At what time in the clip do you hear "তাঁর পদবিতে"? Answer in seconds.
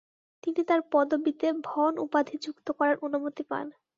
0.65-1.47